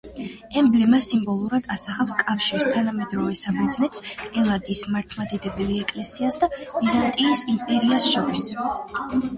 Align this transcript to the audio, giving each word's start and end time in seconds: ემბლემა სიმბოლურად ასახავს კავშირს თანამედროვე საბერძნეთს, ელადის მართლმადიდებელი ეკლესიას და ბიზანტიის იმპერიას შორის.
ემბლემა 0.59 0.99
სიმბოლურად 1.07 1.67
ასახავს 1.75 2.15
კავშირს 2.21 2.65
თანამედროვე 2.77 3.37
საბერძნეთს, 3.41 4.01
ელადის 4.43 4.83
მართლმადიდებელი 4.97 5.77
ეკლესიას 5.85 6.43
და 6.45 6.53
ბიზანტიის 6.59 7.47
იმპერიას 7.57 8.11
შორის. 8.17 8.51